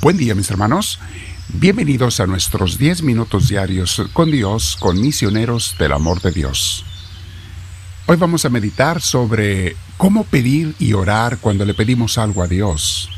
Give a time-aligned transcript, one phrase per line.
[0.00, 1.00] Buen día mis hermanos,
[1.48, 6.84] bienvenidos a nuestros 10 minutos diarios con Dios, con misioneros del amor de Dios.
[8.06, 13.10] Hoy vamos a meditar sobre cómo pedir y orar cuando le pedimos algo a Dios.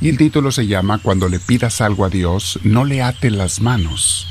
[0.00, 3.60] Y el título se llama Cuando le pidas algo a Dios, no le ate las
[3.60, 4.26] manos.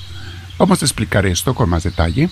[0.57, 2.31] Vamos a explicar esto con más detalle,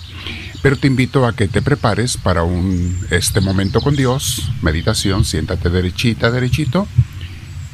[0.62, 5.70] pero te invito a que te prepares para un, este momento con Dios, meditación, siéntate
[5.70, 6.88] derechita, derechito,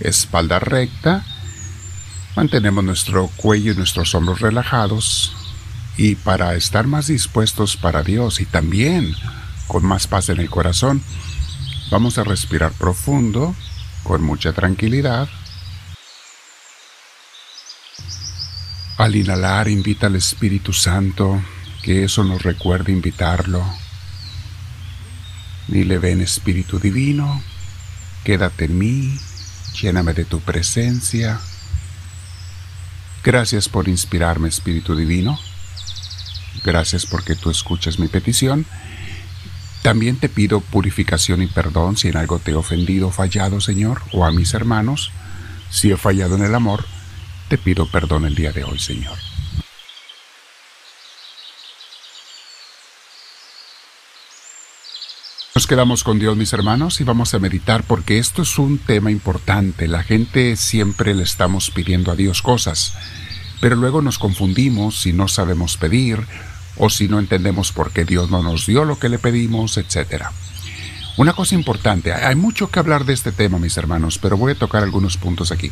[0.00, 1.24] espalda recta,
[2.36, 5.32] Mantenemos nuestro cuello y nuestros hombros relajados
[5.96, 9.14] y para estar más dispuestos para Dios y también
[9.68, 11.02] con más paz en el corazón,
[11.90, 13.54] vamos a respirar profundo,
[14.02, 15.28] con mucha tranquilidad.
[18.98, 21.42] Al inhalar, invita al Espíritu Santo,
[21.82, 23.64] que eso nos recuerde invitarlo.
[25.68, 27.42] Dile, ven Espíritu Divino,
[28.22, 29.18] quédate en mí,
[29.80, 31.40] lléname de tu presencia.
[33.24, 35.38] Gracias por inspirarme, Espíritu Divino.
[36.62, 38.66] Gracias porque tú escuchas mi petición.
[39.82, 44.02] También te pido purificación y perdón si en algo te he ofendido o fallado, Señor,
[44.12, 45.10] o a mis hermanos.
[45.70, 46.84] Si he fallado en el amor,
[47.48, 49.16] te pido perdón el día de hoy, Señor.
[55.54, 59.12] Nos quedamos con Dios, mis hermanos, y vamos a meditar porque esto es un tema
[59.12, 59.86] importante.
[59.86, 62.94] La gente siempre le estamos pidiendo a Dios cosas,
[63.60, 66.26] pero luego nos confundimos si no sabemos pedir
[66.76, 70.24] o si no entendemos por qué Dios no nos dio lo que le pedimos, etc.
[71.18, 74.58] Una cosa importante, hay mucho que hablar de este tema, mis hermanos, pero voy a
[74.58, 75.70] tocar algunos puntos aquí.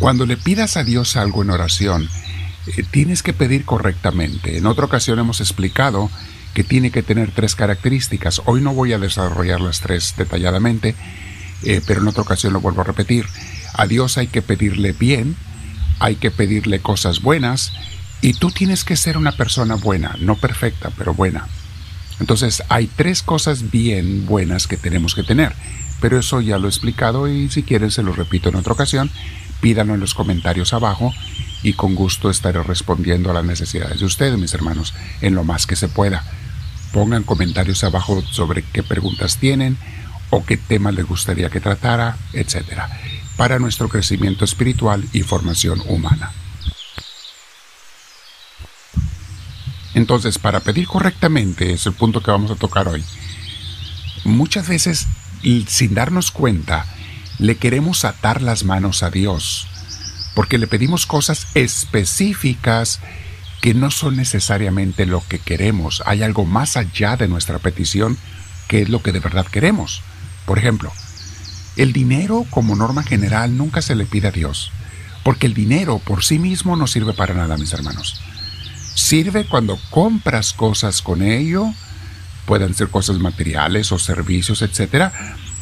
[0.00, 2.08] Cuando le pidas a Dios algo en oración,
[2.66, 4.58] eh, tienes que pedir correctamente.
[4.58, 6.10] En otra ocasión hemos explicado
[6.56, 8.40] que tiene que tener tres características.
[8.46, 10.94] Hoy no voy a desarrollar las tres detalladamente,
[11.62, 13.26] eh, pero en otra ocasión lo vuelvo a repetir.
[13.74, 15.36] A Dios hay que pedirle bien,
[15.98, 17.74] hay que pedirle cosas buenas
[18.22, 21.46] y tú tienes que ser una persona buena, no perfecta, pero buena.
[22.20, 25.52] Entonces hay tres cosas bien buenas que tenemos que tener,
[26.00, 29.10] pero eso ya lo he explicado y si quieren se lo repito en otra ocasión,
[29.60, 31.12] pídanlo en los comentarios abajo
[31.62, 35.66] y con gusto estaré respondiendo a las necesidades de ustedes, mis hermanos, en lo más
[35.66, 36.24] que se pueda.
[36.92, 39.76] Pongan comentarios abajo sobre qué preguntas tienen
[40.30, 42.82] o qué temas les gustaría que tratara, etc.
[43.36, 46.32] Para nuestro crecimiento espiritual y formación humana.
[49.94, 53.02] Entonces, para pedir correctamente, es el punto que vamos a tocar hoy.
[54.24, 55.06] Muchas veces,
[55.68, 56.84] sin darnos cuenta,
[57.38, 59.66] le queremos atar las manos a Dios,
[60.34, 63.00] porque le pedimos cosas específicas
[63.66, 66.00] que no son necesariamente lo que queremos.
[66.06, 68.16] Hay algo más allá de nuestra petición
[68.68, 70.02] que es lo que de verdad queremos.
[70.44, 70.92] Por ejemplo,
[71.74, 74.70] el dinero como norma general nunca se le pide a Dios,
[75.24, 78.20] porque el dinero por sí mismo no sirve para nada, mis hermanos.
[78.94, 81.66] Sirve cuando compras cosas con ello,
[82.44, 85.10] pueden ser cosas materiales o servicios, etc.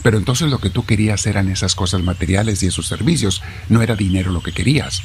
[0.03, 3.41] Pero entonces lo que tú querías eran esas cosas materiales y esos servicios,
[3.71, 5.01] no era dinero lo que querías.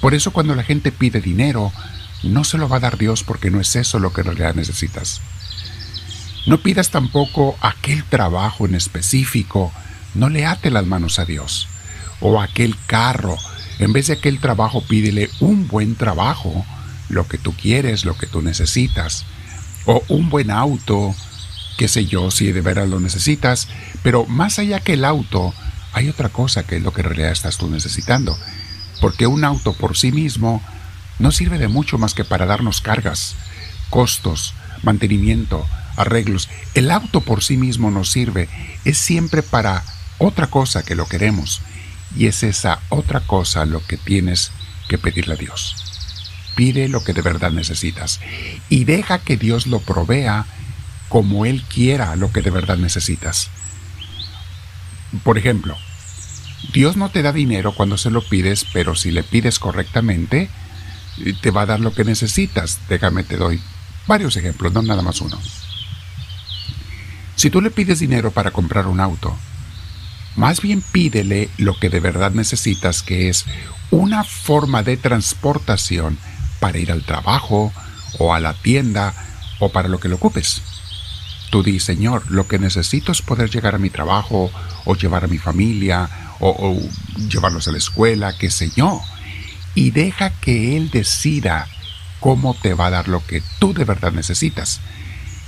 [0.00, 1.72] Por eso cuando la gente pide dinero,
[2.22, 4.54] no se lo va a dar Dios porque no es eso lo que en realidad
[4.54, 5.20] necesitas.
[6.46, 9.72] No pidas tampoco aquel trabajo en específico,
[10.14, 11.68] no le ate las manos a Dios.
[12.20, 13.36] O aquel carro,
[13.78, 16.64] en vez de aquel trabajo pídele un buen trabajo,
[17.08, 19.24] lo que tú quieres, lo que tú necesitas.
[19.86, 21.14] O un buen auto,
[21.76, 23.68] qué sé yo, si de veras lo necesitas.
[24.02, 25.54] Pero más allá que el auto,
[25.92, 28.36] hay otra cosa que es lo que en realidad estás tú necesitando.
[29.00, 30.62] Porque un auto por sí mismo
[31.18, 33.36] no sirve de mucho más que para darnos cargas,
[33.90, 36.48] costos, mantenimiento, arreglos.
[36.74, 38.48] El auto por sí mismo nos sirve,
[38.84, 39.84] es siempre para
[40.18, 41.60] otra cosa que lo queremos.
[42.16, 44.52] Y es esa otra cosa lo que tienes
[44.88, 45.76] que pedirle a Dios.
[46.54, 48.20] Pide lo que de verdad necesitas
[48.68, 50.44] y deja que Dios lo provea
[51.08, 53.48] como Él quiera lo que de verdad necesitas.
[55.24, 55.76] Por ejemplo,
[56.72, 60.48] Dios no te da dinero cuando se lo pides, pero si le pides correctamente,
[61.40, 62.80] te va a dar lo que necesitas.
[62.88, 63.60] Déjame, te doy
[64.06, 65.38] varios ejemplos, no nada más uno.
[67.36, 69.36] Si tú le pides dinero para comprar un auto,
[70.36, 73.44] más bien pídele lo que de verdad necesitas, que es
[73.90, 76.18] una forma de transportación
[76.60, 77.72] para ir al trabajo
[78.18, 79.14] o a la tienda
[79.58, 80.62] o para lo que lo ocupes.
[81.50, 84.50] Tú di, Señor, lo que necesito es poder llegar a mi trabajo
[84.84, 86.08] o llevar a mi familia
[86.40, 89.02] o, o llevarlos a la escuela, qué sé yo
[89.74, 91.66] y deja que Él decida
[92.20, 94.80] cómo te va a dar lo que tú de verdad necesitas.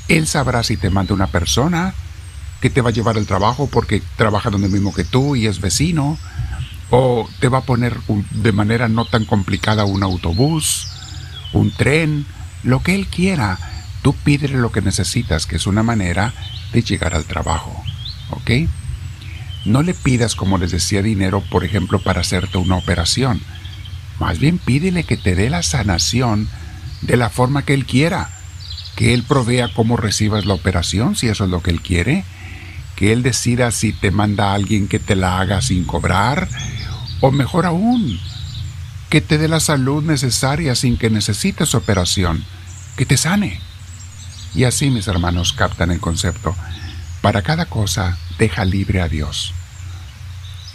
[0.09, 1.94] Él sabrá si te manda una persona
[2.61, 5.61] que te va a llevar al trabajo porque trabaja donde mismo que tú y es
[5.61, 6.19] vecino,
[6.91, 7.97] o te va a poner
[8.31, 10.88] de manera no tan complicada un autobús,
[11.53, 12.27] un tren,
[12.62, 13.59] lo que Él quiera.
[14.03, 16.35] Tú pídele lo que necesitas, que es una manera
[16.73, 17.82] de llegar al trabajo.
[18.31, 18.69] ¿Ok?
[19.65, 23.41] No le pidas, como les decía, dinero, por ejemplo, para hacerte una operación.
[24.25, 26.49] Más bien pídele que te dé la sanación
[27.03, 28.31] de la forma que Él quiera.
[28.97, 32.25] Que Él provea cómo recibas la operación, si eso es lo que Él quiere.
[32.97, 36.49] Que Él decida si te manda a alguien que te la haga sin cobrar.
[37.21, 38.19] O mejor aún,
[39.11, 42.47] que te dé la salud necesaria sin que necesites operación.
[42.97, 43.61] Que te sane.
[44.55, 46.56] Y así mis hermanos captan el concepto.
[47.20, 49.53] Para cada cosa, deja libre a Dios.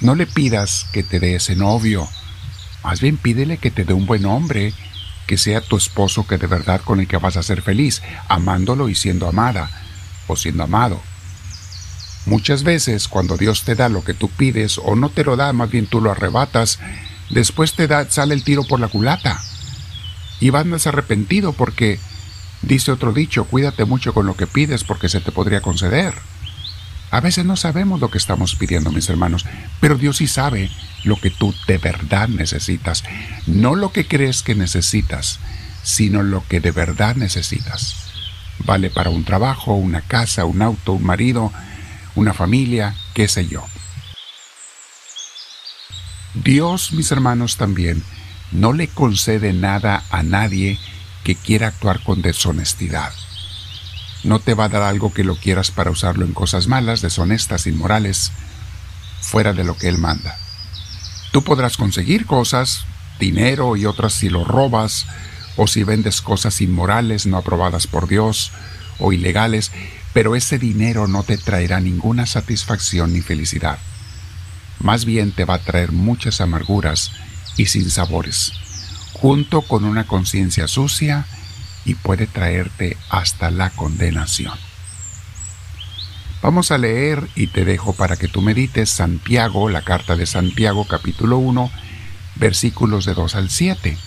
[0.01, 2.07] No le pidas que te dé ese novio,
[2.83, 4.73] más bien pídele que te dé un buen hombre,
[5.27, 8.89] que sea tu esposo que de verdad con el que vas a ser feliz, amándolo
[8.89, 9.69] y siendo amada,
[10.27, 11.01] o siendo amado.
[12.25, 15.53] Muchas veces cuando Dios te da lo que tú pides o no te lo da,
[15.53, 16.79] más bien tú lo arrebatas,
[17.29, 19.41] después te da, sale el tiro por la culata.
[20.39, 21.99] Y vas arrepentido porque
[22.61, 26.13] Dice otro dicho, cuídate mucho con lo que pides porque se te podría conceder.
[27.11, 29.45] A veces no sabemos lo que estamos pidiendo, mis hermanos,
[29.79, 30.69] pero Dios sí sabe
[31.03, 33.03] lo que tú de verdad necesitas.
[33.47, 35.39] No lo que crees que necesitas,
[35.83, 37.95] sino lo que de verdad necesitas.
[38.59, 41.51] Vale para un trabajo, una casa, un auto, un marido,
[42.15, 43.65] una familia, qué sé yo.
[46.35, 48.03] Dios, mis hermanos, también
[48.51, 50.77] no le concede nada a nadie
[51.23, 53.11] que quiera actuar con deshonestidad.
[54.23, 57.67] No te va a dar algo que lo quieras para usarlo en cosas malas, deshonestas,
[57.67, 58.31] inmorales,
[59.21, 60.37] fuera de lo que Él manda.
[61.31, 62.85] Tú podrás conseguir cosas,
[63.19, 65.05] dinero y otras si lo robas,
[65.55, 68.51] o si vendes cosas inmorales no aprobadas por Dios,
[68.99, 69.71] o ilegales,
[70.13, 73.77] pero ese dinero no te traerá ninguna satisfacción ni felicidad.
[74.79, 77.11] Más bien te va a traer muchas amarguras
[77.57, 78.53] y sinsabores
[79.21, 81.25] junto con una conciencia sucia
[81.85, 84.57] y puede traerte hasta la condenación.
[86.41, 90.85] Vamos a leer y te dejo para que tú medites Santiago, la carta de Santiago
[90.87, 91.69] capítulo 1,
[92.35, 93.97] versículos de 2 al 7.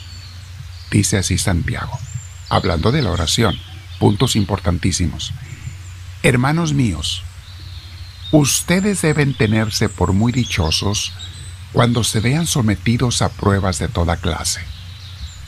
[0.90, 1.98] Dice así Santiago,
[2.48, 3.58] hablando de la oración,
[3.98, 5.32] puntos importantísimos.
[6.22, 7.22] Hermanos míos,
[8.30, 11.12] ustedes deben tenerse por muy dichosos
[11.72, 14.62] cuando se vean sometidos a pruebas de toda clase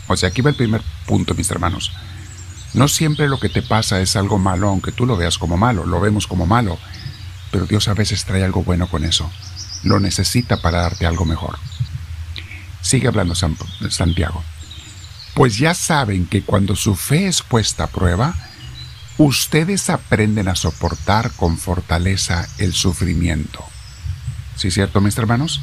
[0.07, 1.93] o sea, aquí va el primer punto, mis hermanos.
[2.75, 5.87] No siempre lo que te pasa es algo malo, aunque tú lo veas como malo,
[5.87, 6.79] lo vemos como malo,
[7.53, 9.31] pero Dios a veces trae algo bueno con eso.
[9.85, 11.57] Lo necesita para darte algo mejor.
[12.81, 14.43] Sigue hablando Santiago.
[15.35, 18.35] Pues ya saben que cuando su fe es puesta a prueba,
[19.19, 23.65] ustedes aprenden a soportar con fortaleza el sufrimiento.
[24.57, 25.61] ¿Sí es cierto, mis hermanos?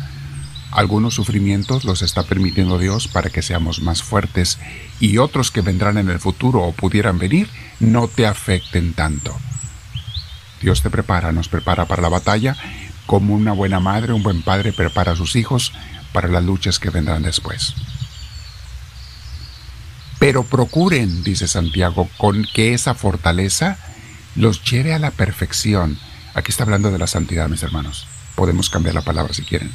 [0.72, 4.58] Algunos sufrimientos los está permitiendo Dios para que seamos más fuertes
[5.02, 7.50] y otros que vendrán en el futuro o pudieran venir
[7.82, 9.38] no te afecten tanto.
[10.62, 12.56] Dios te prepara, nos prepara para la batalla
[13.06, 15.74] como una buena madre, un buen padre prepara a sus hijos
[16.14, 17.76] para las luchas que vendrán después.
[20.20, 23.78] Pero procuren, dice Santiago, con que esa fortaleza
[24.36, 25.98] los lleve a la perfección.
[26.34, 28.08] Aquí está hablando de la santidad, mis hermanos.
[28.36, 29.72] Podemos cambiar la palabra si quieren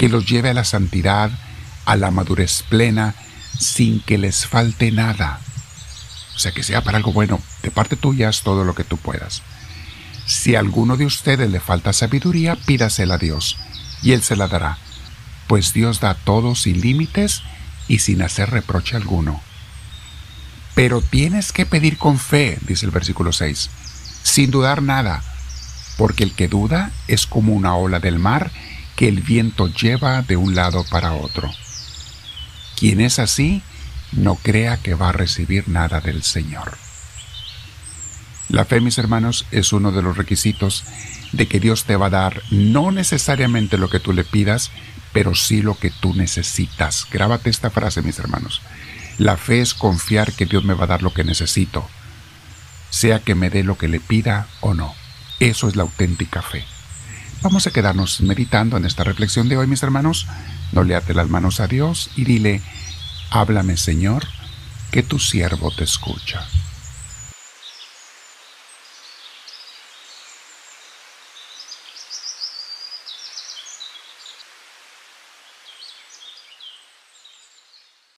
[0.00, 1.30] que los lleve a la santidad,
[1.84, 3.14] a la madurez plena,
[3.58, 5.40] sin que les falte nada.
[6.34, 7.38] O sea, que sea para algo bueno.
[7.62, 9.42] De parte tuya es todo lo que tú puedas.
[10.24, 13.58] Si a alguno de ustedes le falta sabiduría, pídasela a Dios,
[14.02, 14.78] y Él se la dará,
[15.46, 17.42] pues Dios da todo sin límites
[17.86, 19.42] y sin hacer reproche alguno.
[20.74, 23.68] Pero tienes que pedir con fe, dice el versículo 6,
[24.22, 25.22] sin dudar nada,
[25.98, 28.50] porque el que duda es como una ola del mar
[29.00, 31.50] que el viento lleva de un lado para otro.
[32.76, 33.62] Quien es así,
[34.12, 36.76] no crea que va a recibir nada del Señor.
[38.50, 40.84] La fe, mis hermanos, es uno de los requisitos
[41.32, 44.70] de que Dios te va a dar no necesariamente lo que tú le pidas,
[45.14, 47.06] pero sí lo que tú necesitas.
[47.10, 48.60] Grábate esta frase, mis hermanos.
[49.16, 51.88] La fe es confiar que Dios me va a dar lo que necesito,
[52.90, 54.94] sea que me dé lo que le pida o no.
[55.38, 56.66] Eso es la auténtica fe.
[57.42, 60.26] Vamos a quedarnos meditando en esta reflexión de hoy, mis hermanos.
[60.72, 62.60] No le las manos a Dios y dile,
[63.30, 64.26] háblame Señor,
[64.90, 66.46] que tu siervo te escucha.